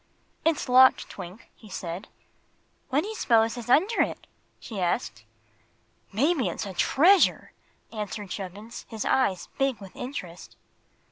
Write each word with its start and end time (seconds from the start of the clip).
"It's 0.43 0.67
locked, 0.67 1.09
Twink," 1.11 1.51
he 1.55 1.69
said. 1.69 2.07
"What 2.89 3.01
do 3.03 3.07
you'spose 3.07 3.55
is 3.55 3.69
under 3.69 4.01
it?" 4.01 4.25
she 4.59 4.79
asked. 4.81 5.25
"Maybe 6.11 6.49
it's 6.49 6.65
a 6.65 6.73
treasure!" 6.73 7.51
answered 7.93 8.31
Chubbins, 8.31 8.85
his 8.89 9.05
eyes 9.05 9.49
big 9.59 9.79
with 9.79 9.95
interest. 9.95 10.55